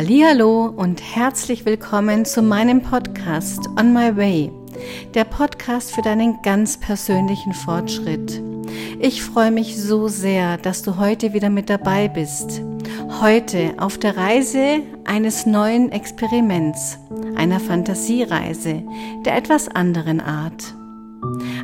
[0.00, 4.52] Hallo und herzlich willkommen zu meinem Podcast On My Way,
[5.14, 8.40] der Podcast für deinen ganz persönlichen Fortschritt.
[9.00, 12.62] Ich freue mich so sehr, dass du heute wieder mit dabei bist.
[13.20, 16.96] Heute auf der Reise eines neuen Experiments,
[17.34, 18.84] einer Fantasiereise
[19.24, 20.76] der etwas anderen Art.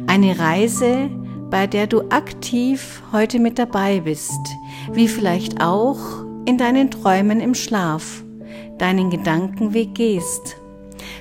[0.08, 1.08] Eine Reise,
[1.50, 4.40] bei der du aktiv heute mit dabei bist,
[4.92, 8.23] wie vielleicht auch in deinen Träumen im Schlaf,
[8.78, 10.56] deinen Gedankenweg gehst.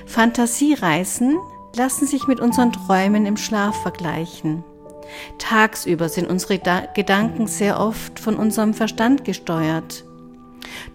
[0.06, 1.38] Fantasiereisen
[1.76, 4.64] lassen sich mit unseren Träumen im Schlaf vergleichen.
[5.38, 6.58] Tagsüber sind unsere
[6.94, 10.04] Gedanken sehr oft von unserem Verstand gesteuert.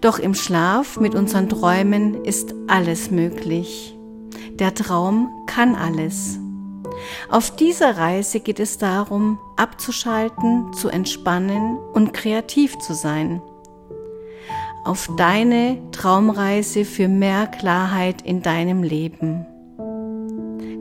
[0.01, 3.97] Doch im Schlaf mit unseren Träumen ist alles möglich.
[4.53, 6.39] Der Traum kann alles.
[7.29, 13.41] Auf dieser Reise geht es darum, abzuschalten, zu entspannen und kreativ zu sein
[14.83, 19.45] auf deine Traumreise für mehr Klarheit in deinem Leben.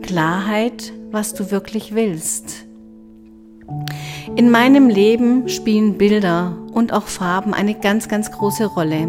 [0.03, 2.67] Klarheit, was du wirklich willst.
[4.37, 9.09] In meinem Leben spielen Bilder und auch Farben eine ganz, ganz große Rolle.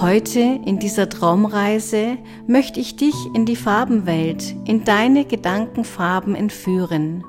[0.00, 7.22] Heute in dieser Traumreise möchte ich dich in die Farbenwelt, in deine Gedankenfarben entführen.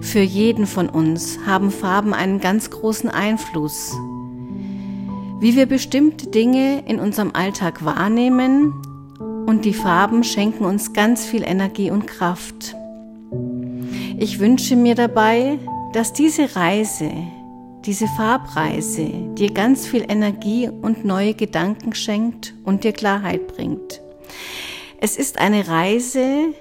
[0.00, 3.96] Für jeden von uns haben Farben einen ganz großen Einfluss
[5.40, 8.72] wie wir bestimmte Dinge in unserem Alltag wahrnehmen
[9.46, 12.74] und die Farben schenken uns ganz viel Energie und Kraft.
[14.18, 15.58] Ich wünsche mir dabei,
[15.92, 17.10] dass diese Reise,
[17.84, 24.02] diese Farbreise dir ganz viel Energie und neue Gedanken schenkt und dir Klarheit bringt.
[25.00, 26.52] Es ist eine Reise,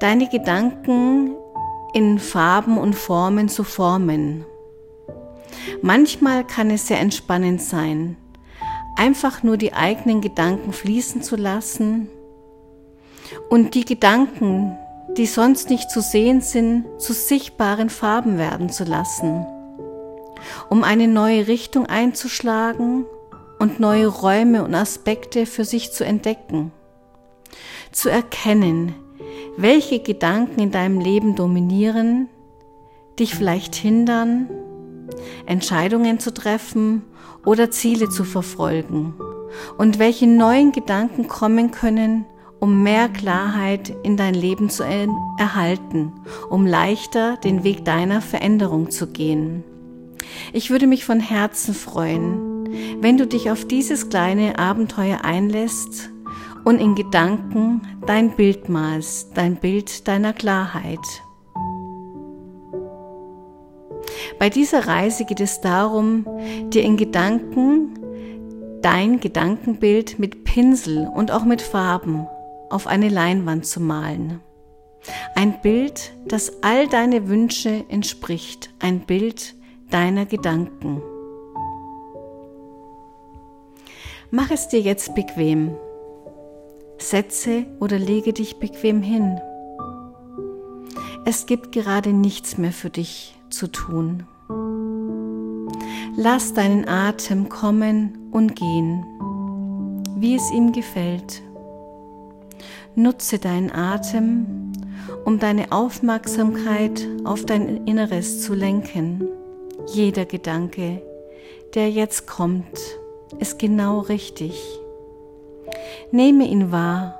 [0.00, 1.32] deine Gedanken
[1.92, 4.46] in Farben und Formen zu formen.
[5.82, 8.16] Manchmal kann es sehr entspannend sein,
[8.96, 12.08] einfach nur die eigenen Gedanken fließen zu lassen
[13.48, 14.76] und die Gedanken,
[15.16, 19.46] die sonst nicht zu sehen sind, zu sichtbaren Farben werden zu lassen,
[20.68, 23.04] um eine neue Richtung einzuschlagen
[23.58, 26.72] und neue Räume und Aspekte für sich zu entdecken,
[27.92, 28.94] zu erkennen,
[29.56, 32.28] welche Gedanken in deinem Leben dominieren,
[33.18, 34.48] dich vielleicht hindern,
[35.46, 37.02] Entscheidungen zu treffen
[37.44, 39.14] oder Ziele zu verfolgen
[39.78, 42.24] und welche neuen Gedanken kommen können,
[42.60, 44.84] um mehr Klarheit in dein Leben zu
[45.38, 46.12] erhalten,
[46.48, 49.64] um leichter den Weg deiner Veränderung zu gehen.
[50.52, 52.68] Ich würde mich von Herzen freuen,
[53.00, 56.10] wenn du dich auf dieses kleine Abenteuer einlässt
[56.64, 61.00] und in Gedanken dein Bild malst, dein Bild deiner Klarheit.
[64.38, 66.26] Bei dieser Reise geht es darum,
[66.70, 67.98] dir in Gedanken
[68.82, 72.26] dein Gedankenbild mit Pinsel und auch mit Farben
[72.68, 74.40] auf eine Leinwand zu malen.
[75.34, 79.54] Ein Bild, das all deine Wünsche entspricht, ein Bild
[79.90, 81.02] deiner Gedanken.
[84.30, 85.76] Mach es dir jetzt bequem.
[86.98, 89.40] Setze oder lege dich bequem hin.
[91.24, 94.26] Es gibt gerade nichts mehr für dich zu tun.
[96.16, 99.04] Lass deinen Atem kommen und gehen,
[100.16, 101.42] wie es ihm gefällt.
[102.94, 104.72] Nutze deinen Atem,
[105.24, 109.26] um deine Aufmerksamkeit auf dein Inneres zu lenken.
[109.86, 111.00] Jeder Gedanke,
[111.74, 112.78] der jetzt kommt,
[113.38, 114.62] ist genau richtig.
[116.10, 117.18] Nehme ihn wahr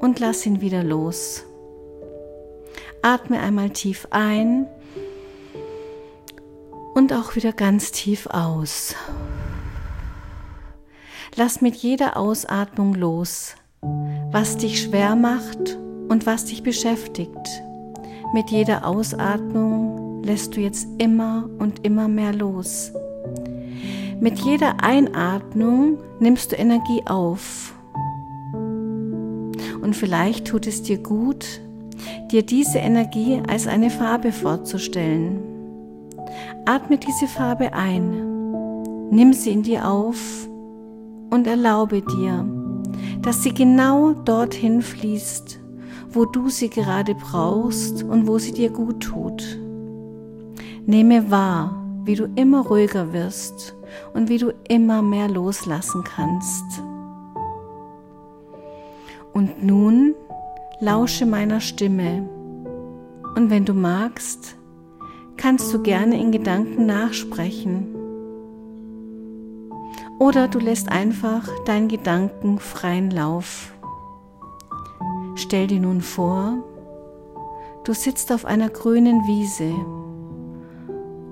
[0.00, 1.44] und lass ihn wieder los.
[3.02, 4.66] Atme einmal tief ein
[6.96, 8.94] und auch wieder ganz tief aus.
[11.36, 13.54] Lass mit jeder Ausatmung los,
[14.32, 15.78] was dich schwer macht
[16.08, 17.62] und was dich beschäftigt.
[18.32, 22.92] Mit jeder Ausatmung lässt du jetzt immer und immer mehr los.
[24.18, 27.74] Mit jeder Einatmung nimmst du Energie auf.
[29.82, 31.60] Und vielleicht tut es dir gut,
[32.32, 35.45] dir diese Energie als eine Farbe vorzustellen.
[36.68, 38.10] Atme diese Farbe ein,
[39.10, 40.48] nimm sie in dir auf
[41.30, 42.44] und erlaube dir,
[43.22, 45.60] dass sie genau dorthin fließt,
[46.10, 49.44] wo du sie gerade brauchst und wo sie dir gut tut.
[50.86, 53.76] Nehme wahr, wie du immer ruhiger wirst
[54.12, 56.64] und wie du immer mehr loslassen kannst.
[59.32, 60.16] Und nun
[60.80, 62.28] lausche meiner Stimme
[63.36, 64.56] und wenn du magst,
[65.36, 67.94] kannst du gerne in Gedanken nachsprechen.
[70.18, 73.72] Oder du lässt einfach deinen Gedanken freien Lauf.
[75.34, 76.54] Stell dir nun vor,
[77.84, 79.74] du sitzt auf einer grünen Wiese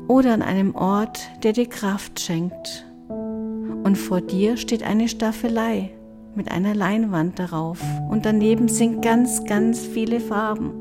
[0.07, 2.85] oder an einem Ort, der dir Kraft schenkt.
[3.09, 5.91] Und vor dir steht eine Staffelei
[6.35, 7.81] mit einer Leinwand darauf
[8.11, 10.73] und daneben sind ganz, ganz viele Farben.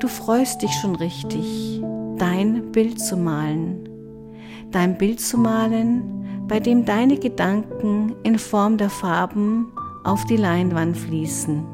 [0.00, 1.77] Du freust dich schon richtig,
[2.18, 3.88] dein Bild zu malen.
[4.70, 9.72] Dein Bild zu malen, bei dem deine Gedanken in Form der Farben
[10.04, 11.64] auf die Leinwand fließen.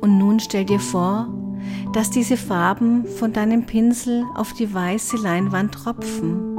[0.00, 1.28] Und nun stell dir vor,
[1.92, 6.56] dass diese Farben von deinem Pinsel auf die weiße Leinwand tropfen.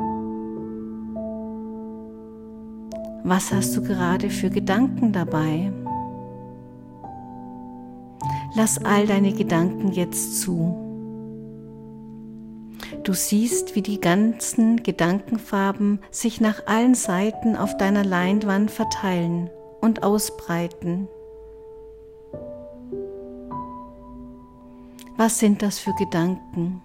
[3.23, 5.71] Was hast du gerade für Gedanken dabei?
[8.55, 10.90] Lass all deine Gedanken jetzt zu.
[13.03, 19.49] Du siehst, wie die ganzen Gedankenfarben sich nach allen Seiten auf deiner Leinwand verteilen
[19.79, 21.07] und ausbreiten.
[25.17, 26.83] Was sind das für Gedanken?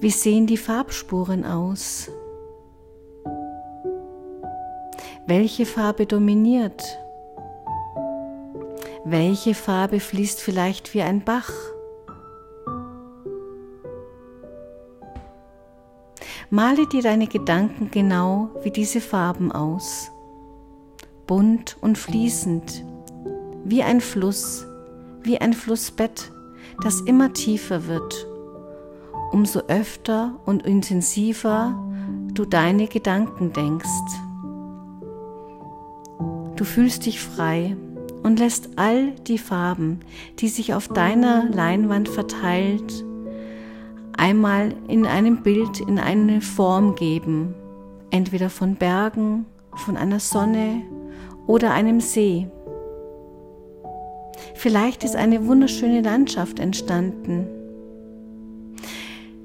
[0.00, 2.10] Wie sehen die Farbspuren aus?
[5.26, 6.82] Welche Farbe dominiert?
[9.04, 11.71] Welche Farbe fließt vielleicht wie ein Bach?
[16.54, 20.10] Male dir deine Gedanken genau wie diese Farben aus.
[21.26, 22.84] Bunt und fließend,
[23.64, 24.66] wie ein Fluss,
[25.22, 26.30] wie ein Flussbett
[26.82, 28.26] das immer tiefer wird,
[29.30, 31.74] umso öfter und intensiver
[32.34, 33.88] du deine Gedanken denkst.
[36.56, 37.78] Du fühlst dich frei
[38.22, 40.00] und lässt all die Farben,
[40.38, 43.06] die sich auf deiner Leinwand verteilt,
[44.22, 47.56] einmal in einem Bild, in eine Form geben,
[48.12, 50.82] entweder von Bergen, von einer Sonne
[51.48, 52.46] oder einem See.
[54.54, 57.48] Vielleicht ist eine wunderschöne Landschaft entstanden.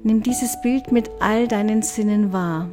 [0.04, 2.68] Nimm dieses Bild mit all deinen Sinnen wahr.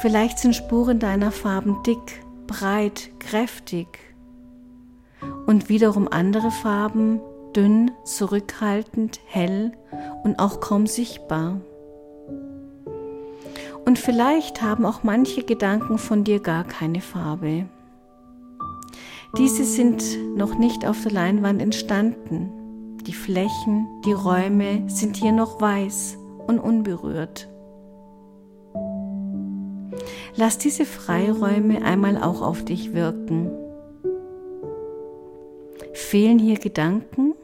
[0.00, 3.88] Vielleicht sind Spuren deiner Farben dick, breit, kräftig
[5.46, 7.20] und wiederum andere Farben
[7.56, 9.72] dünn, zurückhaltend, hell
[10.24, 11.60] und auch kaum sichtbar.
[13.84, 17.66] Und vielleicht haben auch manche Gedanken von dir gar keine Farbe.
[19.38, 20.02] Diese sind
[20.36, 22.98] noch nicht auf der Leinwand entstanden.
[23.06, 27.48] Die Flächen, die Räume sind hier noch weiß und unberührt.
[30.36, 33.50] Lass diese Freiräume einmal auch auf dich wirken.
[35.92, 37.34] Fehlen hier Gedanken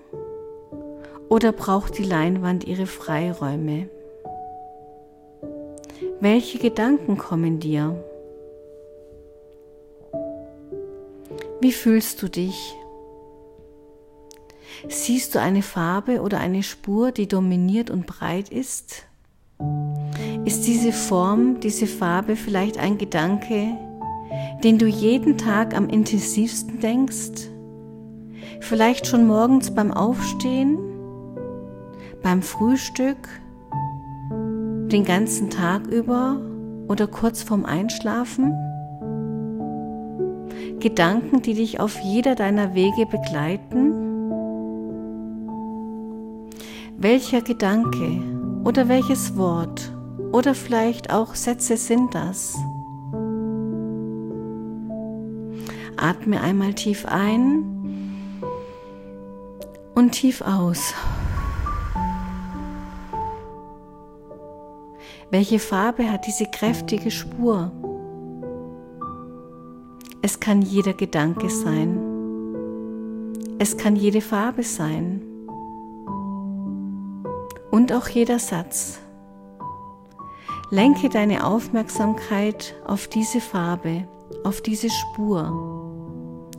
[1.29, 3.89] oder braucht die Leinwand ihre Freiräume?
[6.21, 8.03] Welche Gedanken kommen dir?
[11.61, 12.75] Wie fühlst du dich?
[14.89, 19.07] Siehst du eine Farbe oder eine Spur, die dominiert und breit ist?
[20.45, 23.77] Ist diese Form, diese Farbe vielleicht ein Gedanke,
[24.63, 27.49] den du jeden Tag am intensivsten denkst?
[28.61, 30.79] Vielleicht schon morgens beim Aufstehen,
[32.27, 33.29] beim Frühstück,
[34.33, 36.41] den ganzen Tag über
[36.89, 38.53] oder kurz vorm Einschlafen?
[40.81, 43.93] Gedanken, die dich auf jeder deiner Wege begleiten?
[46.97, 48.21] Welcher Gedanke
[48.65, 49.93] oder welches Wort
[50.33, 52.57] oder vielleicht auch Sätze sind das?
[55.97, 58.43] Atme einmal tief ein
[59.95, 60.93] und tief aus.
[65.37, 67.71] Welche Farbe hat diese kräftige Spur?
[70.23, 71.99] Es kann jeder Gedanke sein.
[73.59, 75.21] Es kann jede Farbe sein.
[77.71, 78.99] Und auch jeder Satz.
[80.71, 84.09] Lenke deine Aufmerksamkeit auf diese Farbe,
[84.43, 85.53] auf diese Spur,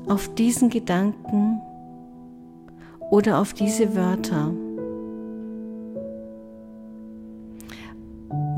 [0.08, 1.60] auf diesen Gedanken
[3.10, 4.52] oder auf diese Wörter.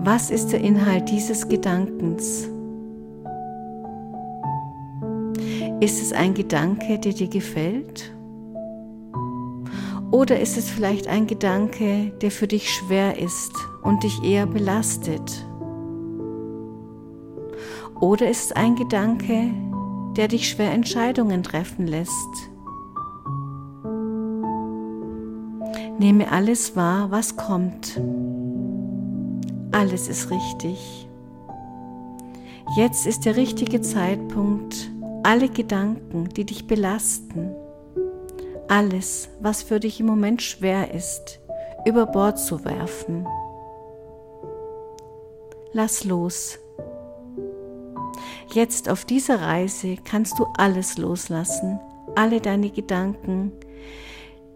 [0.02, 2.48] Was ist der Inhalt dieses Gedankens?
[5.82, 8.14] Ist es ein Gedanke, der dir gefällt?
[10.12, 13.52] Oder ist es vielleicht ein Gedanke, der für dich schwer ist
[13.84, 15.46] und dich eher belastet?
[18.00, 19.52] Oder ist es ein Gedanke,
[20.16, 22.50] der dich schwer Entscheidungen treffen lässt?
[26.00, 28.00] Nehme alles wahr, was kommt.
[29.72, 31.08] Alles ist richtig.
[32.76, 34.92] Jetzt ist der richtige Zeitpunkt,
[35.24, 37.54] alle Gedanken, die dich belasten,
[38.68, 41.40] alles, was für dich im Moment schwer ist,
[41.86, 43.28] über Bord zu werfen.
[45.72, 46.58] Lass los.
[48.52, 51.80] Jetzt auf dieser Reise kannst du alles loslassen,
[52.16, 53.52] alle deine Gedanken,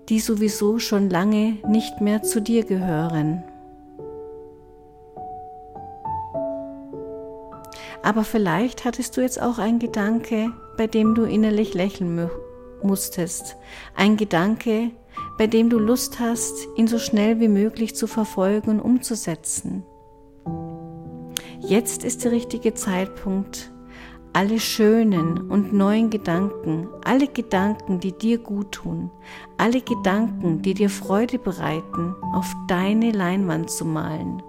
[0.09, 3.43] die sowieso schon lange nicht mehr zu dir gehören.
[8.03, 12.29] Aber vielleicht hattest du jetzt auch einen Gedanke, bei dem du innerlich lächeln
[12.83, 13.55] musstest.
[13.95, 14.91] Ein Gedanke,
[15.37, 19.83] bei dem du Lust hast, ihn so schnell wie möglich zu verfolgen und umzusetzen.
[21.59, 23.71] Jetzt ist der richtige Zeitpunkt,
[24.33, 29.11] alle schönen und neuen Gedanken, alle Gedanken, die dir gut tun,
[29.57, 34.43] alle Gedanken, die dir Freude bereiten, auf deine Leinwand zu malen.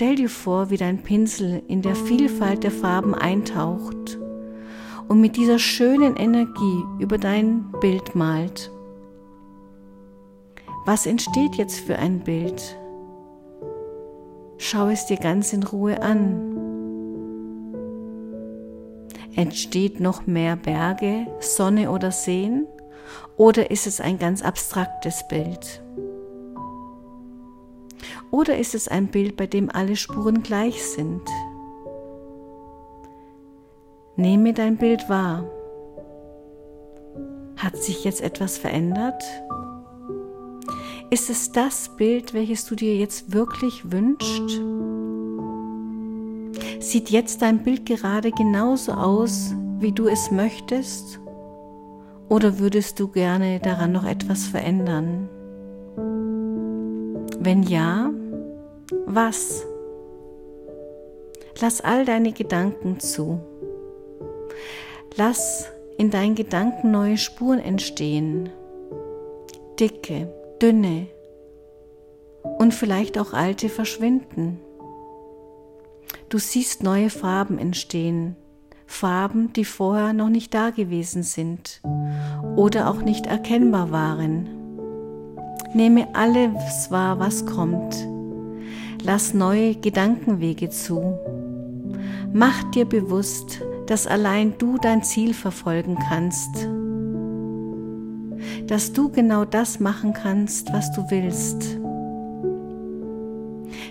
[0.00, 4.18] Stell dir vor, wie dein Pinsel in der Vielfalt der Farben eintaucht
[5.08, 8.72] und mit dieser schönen Energie über dein Bild malt.
[10.86, 12.78] Was entsteht jetzt für ein Bild?
[14.56, 16.56] Schau es dir ganz in Ruhe an.
[19.36, 22.66] Entsteht noch mehr Berge, Sonne oder Seen?
[23.36, 25.82] Oder ist es ein ganz abstraktes Bild?
[28.30, 31.22] Oder ist es ein Bild, bei dem alle Spuren gleich sind?
[34.16, 35.44] Nehme dein Bild wahr.
[37.56, 39.22] Hat sich jetzt etwas verändert?
[41.10, 44.60] Ist es das Bild, welches du dir jetzt wirklich wünschst?
[46.78, 51.18] Sieht jetzt dein Bild gerade genauso aus, wie du es möchtest?
[52.28, 55.28] Oder würdest du gerne daran noch etwas verändern?
[57.40, 58.10] Wenn ja,
[59.06, 59.64] was?
[61.60, 63.40] Lass all deine Gedanken zu.
[65.16, 65.66] Lass
[65.98, 68.48] in deinen Gedanken neue Spuren entstehen.
[69.78, 70.32] Dicke,
[70.62, 71.06] dünne
[72.58, 74.60] und vielleicht auch alte verschwinden.
[76.28, 78.36] Du siehst neue Farben entstehen,
[78.86, 81.80] Farben, die vorher noch nicht da gewesen sind
[82.56, 84.48] oder auch nicht erkennbar waren.
[85.74, 88.09] Nehme alles wahr, was kommt.
[89.02, 91.18] Lass neue Gedankenwege zu.
[92.32, 96.68] Mach dir bewusst, dass allein du dein Ziel verfolgen kannst.
[98.66, 101.78] Dass du genau das machen kannst, was du willst.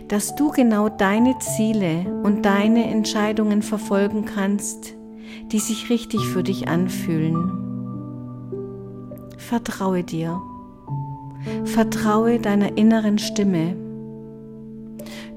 [0.08, 4.96] Dass du genau deine Ziele und deine Entscheidungen verfolgen kannst,
[5.52, 7.36] die sich richtig für dich anfühlen.
[9.38, 10.40] Vertraue dir.
[11.66, 13.89] Vertraue deiner inneren Stimme.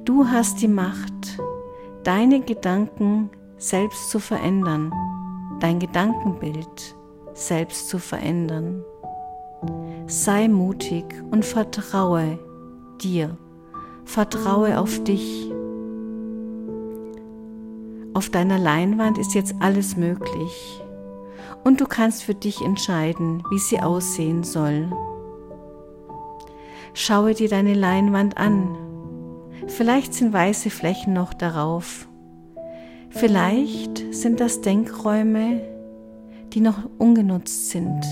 [0.05, 1.39] Du hast die Macht,
[2.03, 4.93] deine Gedanken selbst zu verändern,
[5.61, 6.97] dein Gedankenbild
[7.35, 8.85] selbst zu verändern.
[10.09, 12.41] Sei mutig und vertraue
[13.01, 13.37] dir,
[14.05, 15.53] vertraue auf dich.
[18.13, 20.83] Auf deiner Leinwand ist jetzt alles möglich
[21.63, 24.91] und du kannst für dich entscheiden, wie sie aussehen soll.
[26.93, 28.92] Schaue dir deine Leinwand an.
[29.69, 32.09] Vielleicht sind weiße Flächen noch darauf.
[33.11, 35.61] Vielleicht sind das Denkräume,
[36.53, 38.03] die noch ungenutzt sind,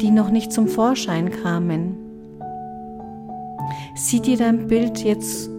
[0.00, 1.96] die noch nicht zum Vorschein kamen.
[3.94, 5.50] Sieh dir dein Bild jetzt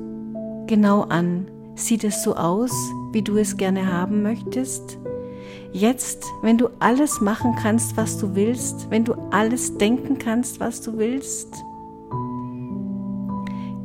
[0.67, 1.47] genau an.
[1.75, 2.71] Sieht es so aus,
[3.11, 4.97] wie du es gerne haben möchtest?
[5.73, 10.81] Jetzt, wenn du alles machen kannst, was du willst, wenn du alles denken kannst, was
[10.81, 11.53] du willst?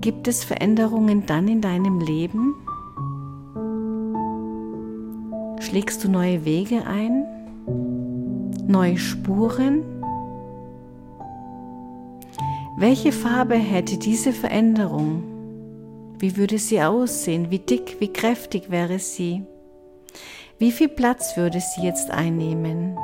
[0.00, 2.54] Gibt es Veränderungen dann in deinem Leben?
[5.60, 7.26] Schlägst du neue Wege ein?
[8.66, 9.82] Neue Spuren?
[12.78, 15.22] Welche Farbe hätte diese Veränderung?
[16.18, 17.50] Wie würde sie aussehen?
[17.50, 19.42] Wie dick, wie kräftig wäre sie?
[20.58, 22.96] Wie viel Platz würde sie jetzt einnehmen?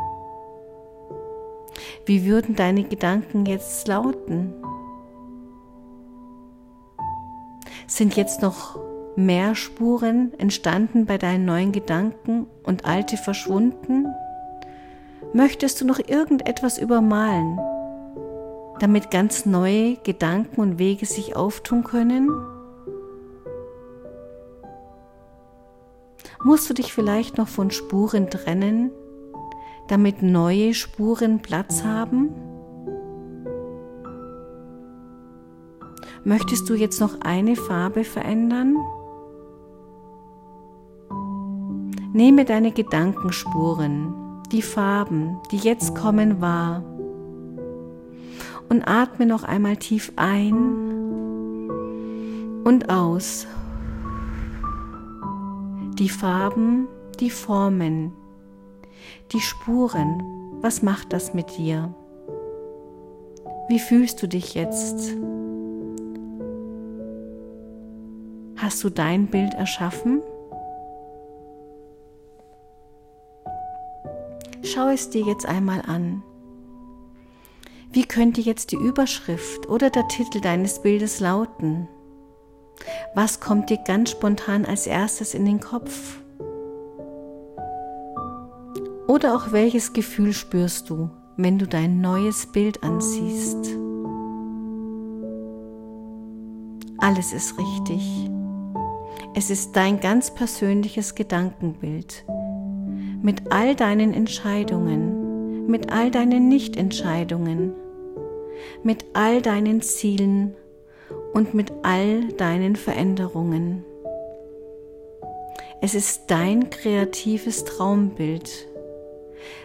[2.07, 4.55] Wie würden deine Gedanken jetzt lauten?
[7.87, 8.79] Sind jetzt noch
[9.15, 14.07] mehr Spuren entstanden bei deinen neuen Gedanken und alte verschwunden?
[15.33, 17.59] Möchtest du noch irgendetwas übermalen,
[18.81, 22.29] damit ganz neue Gedanken und Wege sich auftun können?
[26.43, 28.91] Musst du dich vielleicht noch von Spuren trennen,
[29.89, 32.56] damit neue Spuren Platz haben?
[36.27, 38.77] Möchtest du jetzt noch eine Farbe verändern?
[42.13, 46.83] Nehme deine Gedankenspuren, die Farben, die jetzt kommen, wahr
[48.69, 50.57] und atme noch einmal tief ein
[52.65, 53.47] und aus.
[55.97, 56.89] Die Farben,
[57.21, 58.11] die Formen,
[59.31, 60.21] die Spuren,
[60.61, 61.95] was macht das mit dir?
[63.69, 65.17] Wie fühlst du dich jetzt?
[68.67, 70.23] Hast du dein Bild erschaffen?
[74.65, 76.25] Schau es dir jetzt einmal an.
[77.93, 81.87] Wie könnte jetzt die Überschrift oder der Titel deines Bildes lauten?
[83.15, 86.19] Was kommt dir ganz spontan als erstes in den Kopf?
[89.07, 93.79] Oder auch welches Gefühl spürst du, wenn du dein neues Bild ansiehst?
[96.99, 98.29] Alles ist richtig.
[99.39, 102.25] Es ist dein ganz persönliches Gedankenbild.
[103.21, 107.75] Mit all deinen Entscheidungen, mit all deinen Nichtentscheidungen,
[108.83, 110.55] mit all deinen Zielen
[111.35, 113.85] und mit all deinen Veränderungen.
[115.83, 118.67] Es ist dein kreatives Traumbild,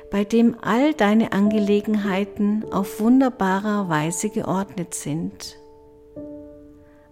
[0.09, 5.57] bei dem all deine Angelegenheiten auf wunderbarer Weise geordnet sind.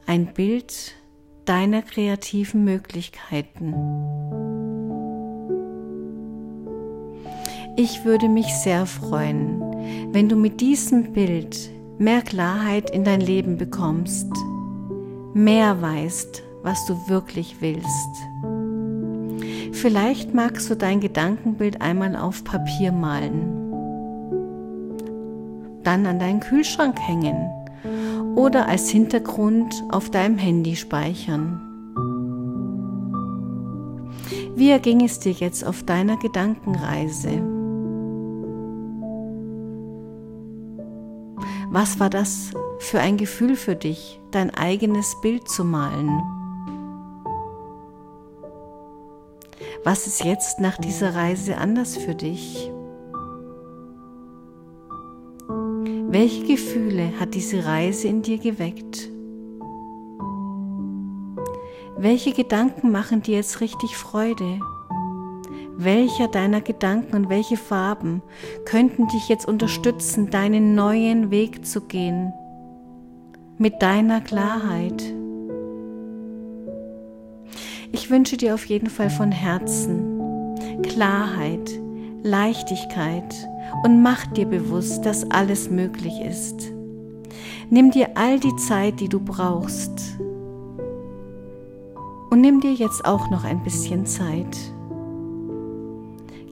[0.05, 0.98] Ein Bild
[1.49, 3.73] deiner kreativen Möglichkeiten.
[7.75, 9.59] Ich würde mich sehr freuen,
[10.13, 11.57] wenn du mit diesem Bild
[11.97, 14.31] mehr Klarheit in dein Leben bekommst,
[15.33, 17.81] mehr weißt, was du wirklich willst.
[19.71, 23.71] Vielleicht magst du dein Gedankenbild einmal auf Papier malen,
[25.83, 27.49] dann an deinen Kühlschrank hängen
[28.35, 31.61] oder als Hintergrund auf deinem Handy speichern.
[34.55, 37.41] Wie erging es dir jetzt auf deiner Gedankenreise?
[41.71, 46.21] Was war das für ein Gefühl für dich, dein eigenes Bild zu malen?
[49.83, 52.71] Was ist jetzt nach dieser Reise anders für dich?
[56.11, 59.11] Welche Gefühle hat diese Reise in dir geweckt?
[61.99, 64.59] Welche Gedanken machen dir jetzt richtig Freude?
[65.77, 68.23] Welcher deiner Gedanken und welche Farben
[68.65, 72.33] könnten dich jetzt unterstützen, deinen neuen Weg zu gehen?
[73.59, 75.13] Mit deiner Klarheit.
[77.91, 80.17] Ich wünsche dir auf jeden Fall von Herzen
[80.81, 81.69] Klarheit,
[82.23, 83.47] Leichtigkeit
[83.83, 86.71] und mach dir bewusst, dass alles möglich ist.
[87.69, 90.17] Nimm dir all die Zeit, die du brauchst.
[92.29, 94.57] Und nimm dir jetzt auch noch ein bisschen Zeit.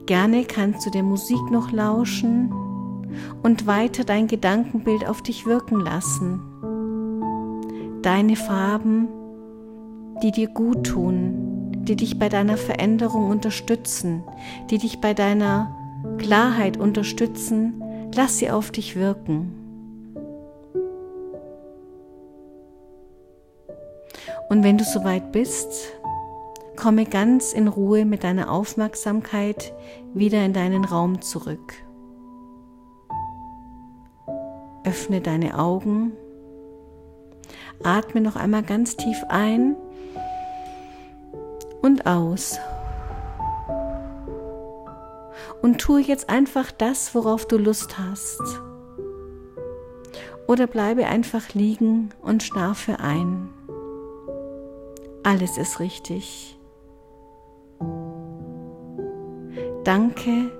[0.06, 2.52] Gerne kannst du der Musik noch lauschen
[3.42, 6.40] und weiter dein Gedankenbild auf dich wirken lassen.
[8.02, 9.08] Deine Farben,
[10.22, 11.57] die dir gut tun,
[11.88, 14.22] die dich bei deiner Veränderung unterstützen,
[14.70, 15.74] die dich bei deiner
[16.18, 17.82] Klarheit unterstützen,
[18.14, 19.54] lass sie auf dich wirken.
[24.48, 25.98] Und wenn du soweit bist,
[26.78, 29.74] Komme ganz in Ruhe mit deiner Aufmerksamkeit
[30.14, 31.74] wieder in deinen Raum zurück.
[34.84, 36.12] Öffne deine Augen.
[37.82, 39.74] Atme noch einmal ganz tief ein
[41.82, 42.58] und aus.
[45.62, 48.40] Und tue jetzt einfach das, worauf du Lust hast.
[50.46, 53.50] Oder bleibe einfach liegen und schlafe ein.
[55.22, 56.58] Alles ist richtig.
[59.84, 60.50] Danke,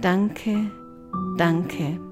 [0.00, 0.70] danke,
[1.36, 2.09] danke.